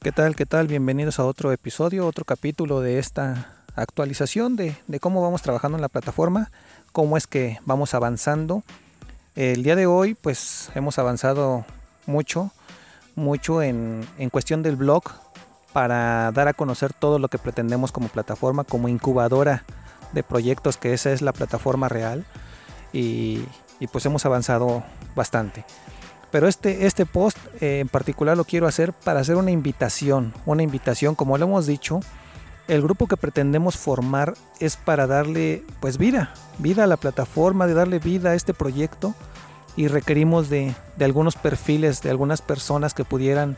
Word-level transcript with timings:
¿Qué 0.00 0.12
tal? 0.12 0.36
¿Qué 0.36 0.46
tal? 0.46 0.68
Bienvenidos 0.68 1.18
a 1.18 1.24
otro 1.24 1.50
episodio, 1.50 2.06
otro 2.06 2.24
capítulo 2.24 2.80
de 2.80 3.00
esta 3.00 3.64
actualización 3.74 4.54
de, 4.54 4.76
cómo 5.00 5.20
vamos 5.22 5.42
trabajando 5.42 5.76
en 5.76 5.82
la 5.82 5.88
plataforma, 5.88 6.52
cómo 6.92 7.16
es 7.16 7.26
que 7.26 7.58
vamos 7.64 7.94
avanzando. 7.94 8.62
El 9.34 9.64
día 9.64 9.74
de 9.74 9.86
hoy 9.86 10.14
pues 10.14 10.70
hemos 10.76 11.00
avanzado 11.00 11.64
mucho, 12.06 12.52
mucho 13.16 13.60
en, 13.60 14.06
en 14.18 14.30
cuestión 14.30 14.62
del 14.62 14.76
blog 14.76 15.02
para 15.72 16.30
dar 16.30 16.46
a 16.46 16.54
conocer 16.54 16.92
todo 16.92 17.18
lo 17.18 17.26
que 17.26 17.38
pretendemos 17.38 17.90
como 17.90 18.06
plataforma, 18.06 18.62
como 18.62 18.88
incubadora 18.88 19.64
de 20.12 20.22
proyectos, 20.22 20.76
que 20.76 20.94
esa 20.94 21.10
es 21.10 21.22
la 21.22 21.32
plataforma 21.32 21.88
real. 21.88 22.24
Y, 22.92 23.42
y 23.80 23.88
pues 23.88 24.06
hemos 24.06 24.24
avanzado 24.24 24.84
bastante. 25.16 25.64
Pero 26.30 26.46
este, 26.46 26.86
este 26.86 27.06
post 27.06 27.38
eh, 27.60 27.80
en 27.80 27.88
particular 27.88 28.36
lo 28.36 28.44
quiero 28.44 28.66
hacer 28.66 28.92
para 28.92 29.20
hacer 29.20 29.36
una 29.36 29.50
invitación, 29.50 30.34
una 30.46 30.62
invitación, 30.62 31.14
como 31.14 31.38
lo 31.38 31.46
hemos 31.46 31.66
dicho, 31.66 32.00
el 32.68 32.82
grupo 32.82 33.06
que 33.06 33.16
pretendemos 33.16 33.76
formar 33.76 34.34
es 34.60 34.76
para 34.76 35.06
darle 35.06 35.64
pues 35.80 35.96
vida, 35.96 36.34
vida 36.58 36.84
a 36.84 36.86
la 36.86 36.98
plataforma, 36.98 37.66
de 37.66 37.74
darle 37.74 37.98
vida 37.98 38.30
a 38.30 38.34
este 38.34 38.52
proyecto 38.52 39.14
y 39.74 39.88
requerimos 39.88 40.50
de, 40.50 40.74
algunos 41.00 41.36
perfiles, 41.36 42.02
de 42.02 42.10
algunas 42.10 42.42
personas 42.42 42.92
que 42.92 43.04
pudieran 43.04 43.56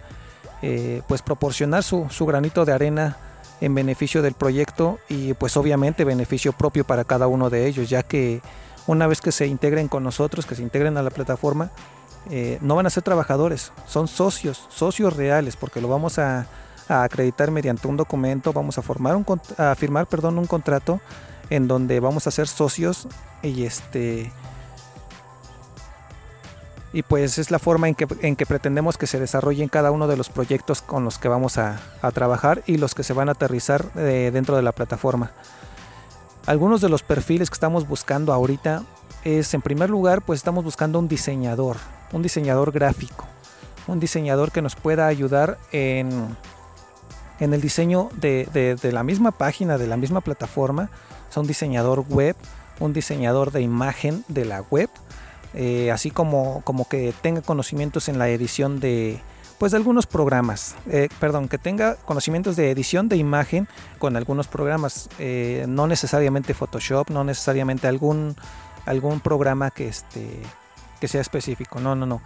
eh, 0.62 1.02
pues 1.09 1.23
proporcionar 1.23 1.83
su, 1.83 2.06
su 2.11 2.25
granito 2.25 2.64
de 2.64 2.73
arena 2.73 3.16
en 3.61 3.75
beneficio 3.75 4.23
del 4.23 4.34
proyecto 4.34 4.98
y 5.09 5.34
pues 5.34 5.56
obviamente 5.56 6.05
beneficio 6.05 6.52
propio 6.52 6.84
para 6.84 7.05
cada 7.05 7.27
uno 7.27 7.50
de 7.50 7.66
ellos, 7.66 7.91
ya 7.91 8.02
que 8.02 8.41
una 8.87 9.06
vez 9.06 9.20
que 9.20 9.33
se 9.33 9.47
integren 9.47 9.89
con 9.89 10.05
nosotros, 10.05 10.47
que 10.47 10.55
se 10.55 10.62
integren 10.62 10.97
a 10.97 11.02
la 11.02 11.11
plataforma, 11.11 11.70
eh, 12.29 12.59
no 12.60 12.77
van 12.77 12.87
a 12.87 12.91
ser 12.91 13.02
trabajadores, 13.02 13.73
son 13.87 14.09
socios, 14.09 14.67
socios 14.69 15.17
reales, 15.17 15.56
porque 15.56 15.81
lo 15.81 15.89
vamos 15.89 16.19
a, 16.19 16.47
acreditar 16.89 17.53
mediante 17.53 17.86
un 17.86 17.97
documento, 17.97 18.53
vamos 18.53 18.77
a, 18.77 18.83
formar 18.83 19.14
un, 19.14 19.25
a 19.58 19.77
firmar 19.77 20.08
perdón, 20.08 20.39
un 20.39 20.47
contrato 20.47 21.00
en 21.48 21.69
donde 21.69 22.00
vamos 22.00 22.27
a 22.27 22.33
ser 22.33 22.48
socios 22.48 23.06
y 23.42 23.64
este 23.64 24.33
y 26.92 27.03
pues 27.03 27.39
es 27.39 27.50
la 27.50 27.58
forma 27.58 27.89
en 27.89 27.95
que, 27.95 28.08
en 28.23 28.34
que 28.34 28.47
pretendemos 28.47 28.98
que 28.98 29.06
se 29.06 29.20
desarrollen 29.20 29.69
cada 29.69 29.91
uno 29.91 30.08
de 30.08 30.17
los 30.17 30.28
proyectos 30.28 30.83
con 30.83 31.05
los 31.05 31.19
que 31.19 31.28
vamos 31.28 31.58
a, 31.58 31.78
trabajar 32.12 32.62
y 32.67 32.78
los 32.78 32.95
que 32.95 33.05
se 33.05 33.12
van 33.12 33.28
a 33.28 33.33
aterrizar 33.33 33.86
eh, 33.97 34.30
dentro 34.33 34.56
de 34.56 34.62
la 34.62 34.73
plataforma. 34.73 35.30
Algunos 36.47 36.80
de 36.80 36.89
los 36.89 37.02
perfiles 37.02 37.50
que 37.50 37.55
estamos 37.55 37.86
buscando 37.86 38.33
ahorita 38.33 38.83
es 39.23 39.55
en 39.55 39.62
primer 39.62 39.91
lugar 39.91 40.23
pues 40.23 40.41
estamos 40.41 40.64
buscando 40.64 40.98
un 40.98 41.06
diseñador, 41.06 41.77
un 42.12 42.22
diseñador 42.22 42.72
gráfico, 42.72 43.27
un 43.86 44.00
diseñador 44.00 44.53
que 44.53 44.62
nos 44.62 44.77
pueda 44.77 45.06
ayudar 45.06 45.58
en, 45.72 46.36
en 47.41 47.55
el 47.55 47.61
diseño 47.61 48.11
de, 48.14 48.78
la 48.92 49.02
misma 49.02 49.33
página, 49.33 49.78
de 49.78 49.86
la 49.86 49.97
misma 49.97 50.20
plataforma, 50.20 50.91
o 51.34 51.41
un 51.41 51.47
diseñador 51.47 52.05
web, 52.08 52.36
un 52.78 52.92
diseñador 52.92 53.50
de 53.50 53.62
imagen 53.62 54.25
de 54.28 54.44
la 54.44 54.62
web, 54.62 54.91
eh, 55.55 55.91
así 55.91 56.11
como, 56.11 56.62
como 56.64 56.89
que 56.89 57.12
tenga 57.22 57.42
conocimientos 57.42 58.08
en 58.08 58.19
la 58.19 58.28
edición 58.28 58.78
de, 58.78 59.20
pues 59.58 59.72
de 59.72 59.78
algunos 59.78 60.06
programas, 60.06 60.77
eh, 60.89 61.08
perdón, 61.19 61.48
que 61.48 61.58
tenga 61.58 61.97
conocimientos 61.97 62.56
de 62.56 62.70
edición 62.70 63.08
de 63.08 63.17
imagen 63.17 63.69
con 63.98 64.17
algunos 64.17 64.47
programas, 64.47 65.08
eh, 65.19 65.64
no 65.69 65.86
necesariamente 65.86 66.55
Photoshop, 66.55 67.11
no 67.11 67.24
necesariamente 67.24 67.89
algún, 67.89 68.36
algún 68.86 69.20
programa 69.20 69.70
que, 69.70 69.89
este, 69.89 70.41
que 71.01 71.09
sea 71.09 71.20
específico. 71.20 71.81
No, 71.81 71.95
no, 71.95 72.06
no. 72.06 72.23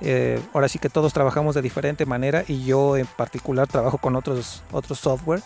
Eh, 0.00 0.40
ahora 0.52 0.68
sí 0.68 0.78
que 0.78 0.90
todos 0.90 1.12
trabajamos 1.12 1.54
de 1.54 1.62
diferente 1.62 2.04
manera 2.04 2.44
y 2.46 2.64
yo 2.64 2.96
en 2.96 3.06
particular 3.06 3.66
trabajo 3.66 3.98
con 3.98 4.14
otros, 4.14 4.62
otros 4.72 4.98
software, 4.98 5.42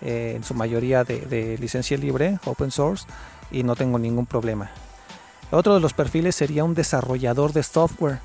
eh, 0.00 0.32
en 0.36 0.42
su 0.42 0.54
mayoría 0.54 1.04
de, 1.04 1.56
licencia 1.60 1.96
libre, 1.96 2.38
open 2.44 2.70
source, 2.70 3.06
y 3.50 3.62
no 3.62 3.76
tengo 3.76 3.98
ningún 3.98 4.26
problema. 4.26 4.70
Otro 5.50 5.74
de 5.74 5.80
los 5.80 5.92
perfiles 5.92 6.34
sería 6.34 6.64
un 6.64 6.74
desarrollador 6.74 7.52
de 7.52 7.62
software. 7.62 8.18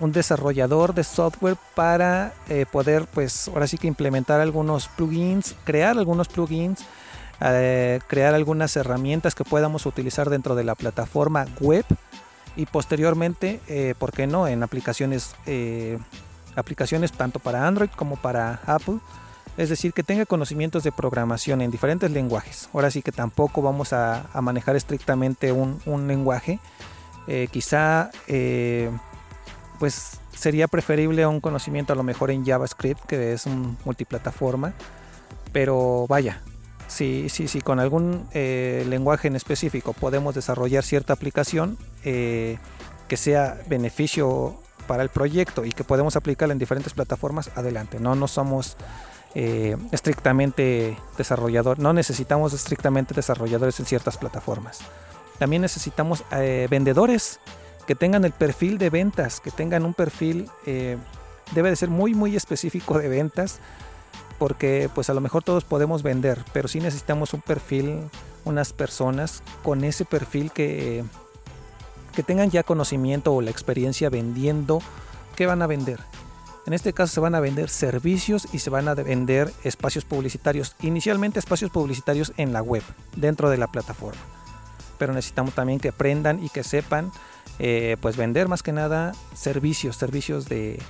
Un 0.00 0.12
desarrollador 0.12 0.92
de 0.94 1.04
software 1.04 1.56
para 1.74 2.34
eh, 2.48 2.66
poder, 2.70 3.06
pues 3.06 3.48
ahora 3.48 3.66
sí 3.66 3.78
que 3.78 3.86
implementar 3.86 4.40
algunos 4.40 4.88
plugins, 4.88 5.54
crear 5.64 5.96
algunos 5.96 6.28
plugins, 6.28 6.84
crear 7.38 8.34
algunas 8.34 8.74
herramientas 8.76 9.34
que 9.34 9.44
podamos 9.44 9.84
utilizar 9.84 10.30
dentro 10.30 10.54
de 10.54 10.64
la 10.64 10.74
plataforma 10.74 11.46
web 11.60 11.84
y 12.56 12.66
posteriormente, 12.66 13.60
eh, 13.68 13.94
¿por 13.98 14.12
qué 14.12 14.26
no? 14.26 14.48
En 14.48 14.62
aplicaciones, 14.62 15.36
eh, 15.46 15.98
aplicaciones 16.54 17.12
tanto 17.12 17.38
para 17.38 17.66
Android 17.66 17.90
como 17.94 18.16
para 18.16 18.60
Apple. 18.66 18.98
Es 19.56 19.68
decir, 19.68 19.92
que 19.92 20.02
tenga 20.02 20.26
conocimientos 20.26 20.82
de 20.82 20.92
programación 20.92 21.60
en 21.60 21.70
diferentes 21.70 22.10
lenguajes. 22.10 22.68
Ahora 22.74 22.90
sí 22.90 23.02
que 23.02 23.12
tampoco 23.12 23.62
vamos 23.62 23.92
a, 23.92 24.28
manejar 24.42 24.76
estrictamente 24.76 25.52
un, 25.52 25.80
lenguaje. 26.06 26.58
Eh, 27.26 27.48
quizá 27.50 28.10
pues 29.78 30.20
sería 30.32 30.68
preferible 30.68 31.26
un 31.26 31.40
conocimiento 31.40 31.92
a 31.92 31.96
lo 31.96 32.02
mejor 32.02 32.30
en 32.30 32.44
JavaScript, 32.44 33.04
que 33.06 33.32
es 33.32 33.46
un 33.46 33.78
multiplataforma. 33.84 34.74
Pero 35.52 36.06
vaya, 36.08 36.42
si, 36.88 37.28
sí, 37.28 37.48
sí, 37.48 37.60
con 37.60 37.80
algún 37.80 38.28
eh, 38.32 38.84
lenguaje 38.88 39.28
en 39.28 39.36
específico 39.36 39.92
podemos 39.92 40.34
desarrollar 40.34 40.84
cierta 40.84 41.12
aplicación 41.12 41.78
eh, 42.04 42.58
que 43.08 43.16
sea 43.16 43.58
beneficio 43.68 44.56
para 44.86 45.02
el 45.02 45.08
proyecto 45.08 45.64
y 45.64 45.70
que 45.70 45.84
podemos 45.84 46.16
aplicarla 46.16 46.52
en 46.52 46.58
diferentes 46.58 46.92
plataformas, 46.92 47.50
adelante. 47.56 47.98
No, 47.98 48.14
no 48.14 48.28
somos 48.28 48.76
eh, 49.34 49.76
estrictamente 49.90 50.96
desarrolladores, 51.18 51.82
no 51.82 51.92
necesitamos 51.92 52.52
estrictamente 52.52 53.14
desarrolladores 53.14 53.80
en 53.80 53.86
ciertas 53.86 54.16
plataformas. 54.16 54.78
También 55.38 55.60
necesitamos 55.60 56.24
vendedores 56.70 57.40
que 57.86 57.94
tengan 57.94 58.24
el 58.24 58.32
perfil 58.32 58.78
de 58.78 58.88
ventas, 58.88 59.38
que 59.38 59.50
tengan 59.50 59.84
un 59.84 59.92
perfil, 59.92 60.48
debe 60.64 61.68
de 61.68 61.76
ser 61.76 61.90
muy, 61.90 62.14
muy 62.14 62.36
específico 62.36 62.98
de 62.98 63.08
ventas 63.08 63.60
porque 64.38 64.90
pues 64.94 65.10
a 65.10 65.14
lo 65.14 65.20
mejor 65.20 65.42
todos 65.42 65.64
podemos 65.64 66.02
vender, 66.02 66.44
pero 66.52 66.68
sí 66.68 66.80
necesitamos 66.80 67.34
un 67.34 67.40
perfil, 67.40 68.00
unas 68.44 68.72
personas 68.72 69.42
con 69.62 69.84
ese 69.84 70.04
perfil 70.04 70.50
que, 70.52 71.04
que 72.14 72.22
tengan 72.22 72.50
ya 72.50 72.62
conocimiento 72.62 73.34
o 73.34 73.42
la 73.42 73.50
experiencia 73.50 74.10
vendiendo, 74.10 74.80
¿qué 75.36 75.46
van 75.46 75.62
a 75.62 75.66
vender? 75.66 76.00
En 76.66 76.72
este 76.72 76.92
caso 76.92 77.14
se 77.14 77.20
van 77.20 77.36
a 77.36 77.40
vender 77.40 77.68
servicios 77.68 78.48
y 78.52 78.58
se 78.58 78.70
van 78.70 78.88
a 78.88 78.94
vender 78.94 79.52
espacios 79.62 80.04
publicitarios, 80.04 80.74
inicialmente 80.82 81.38
espacios 81.38 81.70
publicitarios 81.70 82.32
en 82.36 82.52
la 82.52 82.60
web, 82.60 82.82
dentro 83.14 83.50
de 83.50 83.56
la 83.56 83.68
plataforma. 83.68 84.20
Pero 84.98 85.12
necesitamos 85.12 85.54
también 85.54 85.78
que 85.78 85.90
aprendan 85.90 86.42
y 86.42 86.48
que 86.48 86.64
sepan 86.64 87.12
eh, 87.60 87.96
pues 88.00 88.16
vender 88.16 88.48
más 88.48 88.64
que 88.64 88.72
nada 88.72 89.12
servicios, 89.34 89.96
servicios 89.96 90.48
de, 90.48 90.80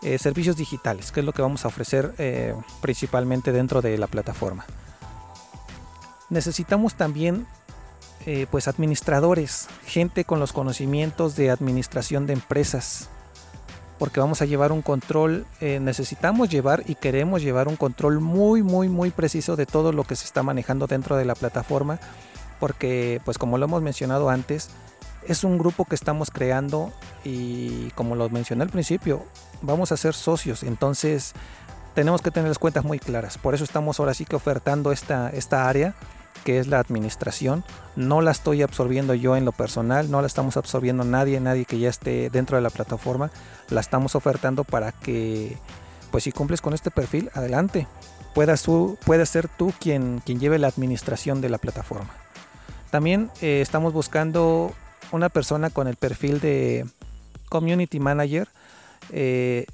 eh, 0.00 0.16
servicios 0.18 0.56
digitales, 0.56 1.10
que 1.10 1.20
es 1.20 1.26
lo 1.26 1.32
que 1.32 1.42
vamos 1.42 1.64
a 1.64 1.68
ofrecer 1.68 2.14
eh, 2.18 2.54
principalmente 2.80 3.50
dentro 3.50 3.82
de 3.82 3.98
la 3.98 4.06
plataforma. 4.06 4.64
Necesitamos 6.30 6.94
también 6.94 7.48
eh, 8.24 8.46
pues 8.48 8.68
administradores, 8.68 9.66
gente 9.86 10.24
con 10.24 10.38
los 10.38 10.52
conocimientos 10.52 11.34
de 11.34 11.50
administración 11.50 12.28
de 12.28 12.34
empresas, 12.34 13.08
porque 13.98 14.20
vamos 14.20 14.40
a 14.40 14.44
llevar 14.44 14.70
un 14.70 14.82
control, 14.82 15.44
necesitamos 15.60 16.48
llevar 16.48 16.84
y 16.86 16.94
queremos 16.94 17.42
llevar 17.42 17.66
un 17.66 17.74
control 17.74 18.20
muy, 18.20 18.62
muy, 18.62 18.88
muy 18.88 19.10
preciso 19.10 19.56
de 19.56 19.66
todo 19.66 19.90
lo 19.90 20.04
que 20.04 20.14
se 20.14 20.26
está 20.26 20.44
manejando 20.44 20.86
dentro 20.86 21.16
de 21.16 21.24
la 21.24 21.34
plataforma, 21.34 21.98
porque 22.60 23.20
pues 23.24 23.38
como 23.38 23.58
lo 23.58 23.64
hemos 23.64 23.82
mencionado 23.82 24.30
antes, 24.30 24.70
es 25.26 25.42
un 25.42 25.58
grupo 25.58 25.84
que 25.84 25.96
estamos 25.96 26.30
creando 26.30 26.92
y 27.24 27.90
como 27.90 28.14
lo 28.14 28.28
mencioné 28.30 28.62
al 28.62 28.70
principio, 28.70 29.24
vamos 29.62 29.92
a 29.92 29.96
ser 29.96 30.14
socios, 30.14 30.62
entonces 30.62 31.34
tenemos 31.94 32.22
que 32.22 32.30
tener 32.30 32.48
las 32.48 32.58
cuentas 32.58 32.84
muy 32.84 32.98
claras. 32.98 33.38
Por 33.38 33.54
eso 33.54 33.64
estamos 33.64 33.98
ahora 33.98 34.14
sí 34.14 34.24
que 34.24 34.36
ofertando 34.36 34.92
esta, 34.92 35.30
esta 35.30 35.68
área 35.68 35.94
que 36.44 36.58
es 36.58 36.66
la 36.66 36.78
administración. 36.78 37.64
No 37.96 38.20
la 38.20 38.30
estoy 38.30 38.62
absorbiendo 38.62 39.14
yo 39.14 39.36
en 39.36 39.44
lo 39.44 39.52
personal, 39.52 40.10
no 40.10 40.20
la 40.20 40.26
estamos 40.26 40.56
absorbiendo 40.56 41.04
nadie, 41.04 41.40
nadie 41.40 41.64
que 41.64 41.78
ya 41.78 41.88
esté 41.88 42.30
dentro 42.30 42.56
de 42.56 42.62
la 42.62 42.70
plataforma. 42.70 43.30
La 43.68 43.80
estamos 43.80 44.14
ofertando 44.14 44.64
para 44.64 44.92
que, 44.92 45.58
pues 46.10 46.24
si 46.24 46.32
cumples 46.32 46.60
con 46.60 46.74
este 46.74 46.90
perfil, 46.90 47.30
adelante. 47.34 47.86
Puedas, 48.34 48.62
tú, 48.62 48.96
ser 49.24 49.48
tú 49.48 49.72
quien, 49.80 50.22
quien 50.24 50.38
lleve 50.38 50.58
la 50.58 50.68
administración 50.68 51.40
de 51.40 51.48
la 51.48 51.58
plataforma. 51.58 52.10
También 52.90 53.30
eh, 53.40 53.60
estamos 53.60 53.92
buscando 53.92 54.72
una 55.10 55.28
persona 55.28 55.70
con 55.70 55.88
el 55.88 55.96
perfil 55.96 56.40
de 56.40 56.86
community 57.48 57.98
manager 57.98 58.48
eh, 59.10 59.66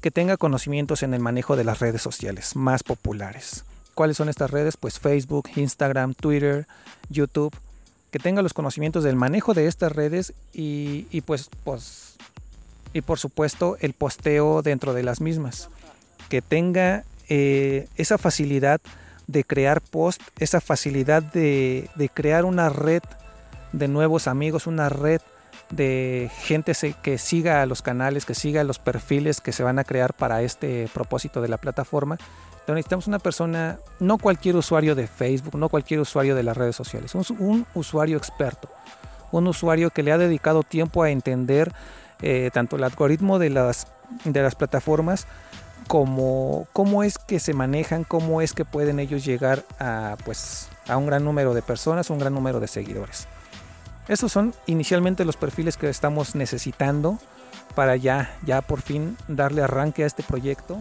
que 0.00 0.10
tenga 0.10 0.36
conocimientos 0.36 1.02
en 1.02 1.14
el 1.14 1.20
manejo 1.20 1.56
de 1.56 1.64
las 1.64 1.78
redes 1.78 2.02
sociales 2.02 2.56
más 2.56 2.82
populares. 2.82 3.64
¿Cuáles 3.94 4.16
son 4.16 4.28
estas 4.28 4.50
redes? 4.50 4.76
Pues 4.76 4.98
Facebook, 4.98 5.48
Instagram, 5.54 6.14
Twitter, 6.14 6.66
YouTube. 7.08 7.54
Que 8.10 8.18
tenga 8.18 8.42
los 8.42 8.52
conocimientos 8.52 9.04
del 9.04 9.16
manejo 9.16 9.54
de 9.54 9.66
estas 9.66 9.92
redes 9.92 10.34
y, 10.52 11.20
pues, 11.22 11.48
pues, 11.64 12.16
y 12.92 13.00
por 13.00 13.18
supuesto 13.18 13.78
el 13.80 13.94
posteo 13.94 14.60
dentro 14.60 14.92
de 14.92 15.02
las 15.02 15.20
mismas. 15.20 15.70
que 16.28 16.42
tenga 16.42 17.04
eh, 17.28 17.88
esa 17.96 18.16
facilidad 18.16 18.80
de 19.26 19.44
crear 19.44 19.80
post, 19.82 20.20
esa 20.38 20.60
facilidad 20.60 21.22
de, 21.22 21.90
de, 21.94 22.08
crear 22.08 22.46
una 22.46 22.70
red 22.70 23.02
de 23.72 23.88
nuevos 23.88 24.26
amigos, 24.26 24.66
una 24.66 24.88
red 24.88 25.20
de 25.72 26.30
gente 26.42 26.72
que 27.02 27.18
siga 27.18 27.66
los 27.66 27.82
canales, 27.82 28.24
que 28.24 28.34
siga 28.34 28.62
los 28.62 28.78
perfiles 28.78 29.40
que 29.40 29.52
se 29.52 29.62
van 29.62 29.78
a 29.78 29.84
crear 29.84 30.14
para 30.14 30.42
este 30.42 30.88
propósito 30.92 31.40
de 31.40 31.48
la 31.48 31.56
plataforma. 31.56 32.16
Entonces 32.52 32.74
necesitamos 32.74 33.06
una 33.08 33.18
persona, 33.18 33.78
no 33.98 34.18
cualquier 34.18 34.54
usuario 34.54 34.94
de 34.94 35.08
Facebook, 35.08 35.56
no 35.56 35.68
cualquier 35.68 35.98
usuario 35.98 36.36
de 36.36 36.44
las 36.44 36.56
redes 36.56 36.76
sociales, 36.76 37.14
un, 37.14 37.24
un 37.40 37.66
usuario 37.74 38.16
experto, 38.16 38.68
un 39.32 39.48
usuario 39.48 39.90
que 39.90 40.04
le 40.04 40.12
ha 40.12 40.18
dedicado 40.18 40.62
tiempo 40.62 41.02
a 41.02 41.10
entender 41.10 41.72
eh, 42.20 42.50
tanto 42.52 42.76
el 42.76 42.84
algoritmo 42.84 43.40
de 43.40 43.50
las, 43.50 43.88
de 44.24 44.42
las 44.42 44.54
plataformas 44.54 45.26
como 45.88 46.68
cómo 46.72 47.02
es 47.02 47.18
que 47.18 47.40
se 47.40 47.52
manejan, 47.54 48.04
cómo 48.04 48.40
es 48.42 48.52
que 48.52 48.64
pueden 48.64 49.00
ellos 49.00 49.24
llegar 49.24 49.64
a, 49.80 50.16
pues, 50.24 50.68
a 50.86 50.96
un 50.96 51.06
gran 51.06 51.24
número 51.24 51.54
de 51.54 51.62
personas, 51.62 52.10
un 52.10 52.18
gran 52.18 52.32
número 52.32 52.60
de 52.60 52.68
seguidores. 52.68 53.26
Esos 54.08 54.32
son 54.32 54.54
inicialmente 54.66 55.24
los 55.24 55.36
perfiles 55.36 55.76
que 55.76 55.88
estamos 55.88 56.34
necesitando 56.34 57.18
para 57.74 57.96
ya, 57.96 58.36
ya 58.44 58.60
por 58.60 58.80
fin 58.80 59.16
darle 59.28 59.62
arranque 59.62 60.02
a 60.02 60.06
este 60.06 60.22
proyecto, 60.22 60.78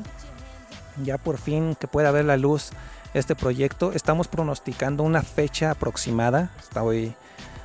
ya 1.03 1.17
por 1.17 1.37
fin 1.37 1.75
que 1.75 1.87
pueda 1.87 2.11
ver 2.11 2.25
la 2.25 2.37
luz 2.37 2.71
este 3.13 3.35
proyecto. 3.35 3.93
Estamos 3.93 4.27
pronosticando 4.27 5.03
una 5.03 5.21
fecha 5.21 5.71
aproximada, 5.71 6.51
estoy 6.59 7.13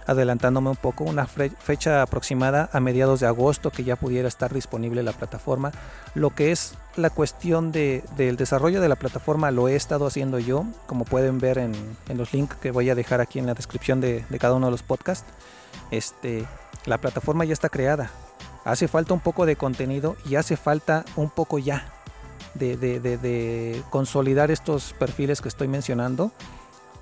adelantándome 0.06 0.70
un 0.70 0.76
poco, 0.76 1.05
una 1.05 1.26
fecha 1.26 2.03
aproximada 2.03 2.70
a 2.73 2.81
mediados 2.81 3.20
de 3.20 3.26
agosto 3.26 3.70
que 3.70 3.85
ya 3.85 3.97
pudiera 3.97 4.29
estar 4.29 4.55
disponible 4.55 5.03
la 5.03 5.12
plataforma. 5.12 5.73
Lo 6.14 6.31
que 6.31 6.53
es 6.53 6.75
la 6.97 7.11
cuestión 7.11 7.73
de, 7.73 8.05
del 8.17 8.37
desarrollo 8.37 8.81
de 8.81 8.88
la 8.88 8.97
plataforma 8.97 9.50
lo 9.50 9.69
he 9.69 9.76
estado 9.76 10.06
haciendo 10.06 10.38
yo, 10.38 10.64
como 10.87 11.05
pueden 11.05 11.38
ver 11.38 11.58
en, 11.58 11.75
los 12.14 12.32
links 12.32 12.56
que 12.56 12.70
voy 12.70 12.88
a 12.88 12.94
dejar 12.94 13.20
aquí 13.20 13.38
en 13.38 13.47
la 13.47 13.55
descripción 13.55 14.00
de, 14.00 14.25
cada 14.38 14.55
uno 14.55 14.67
de 14.67 14.73
los 14.73 14.82
podcasts. 14.82 15.26
Este, 15.91 16.47
la 16.87 16.99
plataforma 16.99 17.44
ya 17.44 17.52
está 17.52 17.69
creada. 17.69 18.11
Hace 18.64 18.88
falta 18.88 19.14
un 19.14 19.20
poco 19.20 19.47
de 19.47 19.56
contenido 19.56 20.17
y 20.25 20.37
hace 20.37 20.56
falta 20.56 21.05
un 21.17 21.31
poco 21.31 21.59
ya 21.59 21.93
de 22.55 23.82
consolidar 23.91 24.50
estos 24.50 24.94
perfiles 24.94 25.43
que 25.43 25.49
estoy 25.49 25.69
mencionando 25.69 26.32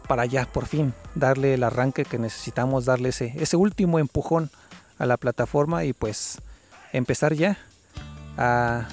para 0.07 0.27
ya 0.27 0.47
por 0.47 0.67
fin 0.67 0.95
darle 1.15 1.55
el 1.55 1.63
arranque 1.63 2.05
que 2.05 2.19
necesitamos, 2.19 2.85
darle 2.85 3.11
ese, 3.11 3.33
ese 3.37 3.57
último 3.57 3.99
empujón 3.99 4.51
a 4.99 5.07
la 5.07 5.17
plataforma 5.17 5.85
y 5.85 5.93
pues 5.93 6.39
empezar 6.93 7.35
ya 7.35 7.59
a 8.37 8.89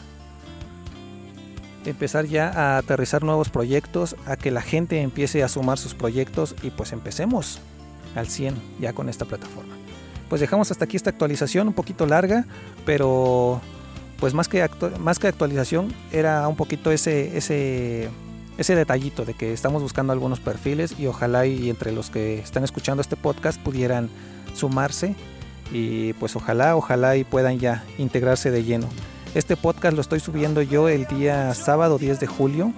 empezar 1.86 2.26
ya 2.26 2.50
a 2.50 2.78
aterrizar 2.78 3.24
nuevos 3.24 3.50
proyectos, 3.50 4.16
a 4.26 4.36
que 4.36 4.52
la 4.52 4.62
gente 4.62 5.02
empiece 5.02 5.44
a 5.44 5.48
sumar 5.48 5.78
sus 5.78 5.96
proyectos 5.96 6.56
y 6.62 6.70
pues 6.70 6.92
empecemos 6.92 7.60
al 8.16 8.28
100 8.28 8.56
ya 8.80 8.94
con 8.94 9.10
esta 9.10 9.26
plataforma. 9.26 9.76
Pues 10.30 10.42
dejamos 10.42 10.72
hasta 10.72 10.86
aquí 10.86 10.96
esta 10.96 11.10
actualización 11.10 11.68
un 11.68 11.74
poquito 11.74 12.06
larga, 12.06 12.46
pero 12.86 13.62
pues 14.20 14.34
más 14.34 14.48
que, 14.48 14.68
más 15.00 15.20
que 15.20 15.28
actualización 15.28 15.94
era 16.12 16.48
un 16.48 16.56
poquito 16.56 16.92
ese, 16.92 17.36
ese 17.36 18.10
ese 18.62 18.76
detallito 18.76 19.26
de 19.26 19.34
que 19.34 19.54
estamos 19.54 19.82
buscando 19.82 20.14
algunos 20.14 20.40
perfiles 20.40 20.96
y 20.98 21.08
ojalá 21.08 21.46
y 21.46 21.70
entre 21.70 21.92
los 21.92 22.10
que 22.10 22.40
están 22.40 22.64
escuchando 22.64 23.02
este 23.02 23.16
podcast 23.16 23.60
pudieran 23.60 24.10
sumarse 24.54 25.16
y 25.72 26.14
pues 26.14 26.36
ojalá, 26.36 26.76
ojalá 26.76 27.18
y 27.18 27.24
puedan 27.24 27.60
ya 27.60 27.84
integrarse 27.98 28.52
de 28.52 28.64
lleno. 28.64 28.88
Este 29.34 29.58
podcast 29.58 29.96
lo 29.96 30.02
estoy 30.02 30.20
subiendo 30.20 30.62
yo 30.62 30.90
el 30.90 31.08
día 31.08 31.54
sábado 31.54 31.98
10 31.98 32.20
de 32.20 32.28
julio 32.28 32.74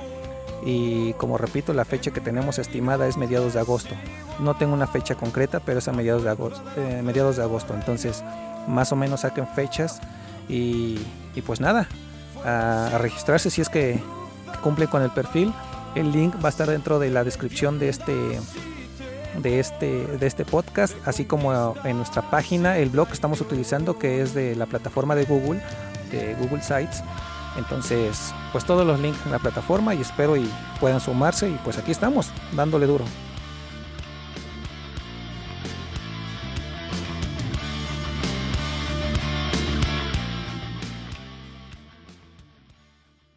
y 0.65 1.13
como 1.13 1.37
repito 1.37 1.73
la 1.73 1.83
fecha 1.83 2.11
que 2.11 2.21
tenemos 2.21 2.59
estimada 2.59 3.07
es 3.07 3.17
mediados 3.17 3.53
de 3.53 3.59
agosto. 3.59 3.93
No 4.39 4.55
tengo 4.55 4.73
una 4.73 4.87
fecha 4.87 5.15
concreta 5.15 5.59
pero 5.59 5.79
es 5.79 5.87
a 5.87 5.91
mediados 5.91 6.23
de 6.23 6.29
agosto. 6.29 6.63
Eh, 6.77 7.01
mediados 7.03 7.35
de 7.35 7.43
agosto. 7.43 7.73
Entonces 7.73 8.23
más 8.67 8.91
o 8.93 8.95
menos 8.95 9.21
saquen 9.21 9.47
fechas 9.47 9.99
y, 10.47 10.99
pues 11.45 11.59
nada, 11.59 11.87
a, 12.45 12.97
registrarse 12.99 13.49
si 13.49 13.61
es 13.61 13.67
que 13.69 13.99
cumplen 14.61 14.87
con 14.87 15.01
el 15.01 15.11
perfil 15.11 15.53
el 15.95 16.11
link 16.11 16.35
va 16.43 16.47
a 16.47 16.49
estar 16.49 16.69
dentro 16.69 16.99
de 16.99 17.09
la 17.09 17.23
descripción 17.23 17.79
de 17.79 17.89
este 17.89 18.39
de 19.37 19.59
este 19.59 20.05
de 20.05 20.27
este 20.27 20.45
podcast, 20.45 20.95
así 21.05 21.25
como 21.25 21.75
en 21.83 21.97
nuestra 21.97 22.29
página, 22.29 22.77
el 22.77 22.89
blog 22.89 23.07
que 23.07 23.13
estamos 23.13 23.41
utilizando 23.41 23.97
que 23.97 24.21
es 24.21 24.33
de 24.33 24.55
la 24.55 24.65
plataforma 24.65 25.15
de 25.15 25.25
Google, 25.25 25.61
de 26.11 26.35
Google 26.35 26.61
Sites. 26.61 27.03
Entonces, 27.57 28.33
pues 28.51 28.65
todos 28.65 28.85
los 28.85 28.99
links 28.99 29.19
en 29.25 29.31
la 29.31 29.39
plataforma 29.39 29.93
y 29.93 30.01
espero 30.01 30.35
y 30.37 30.49
puedan 30.79 30.99
sumarse 30.99 31.49
y 31.49 31.59
pues 31.63 31.77
aquí 31.77 31.91
estamos, 31.91 32.31
dándole 32.55 32.87
duro. 32.87 33.05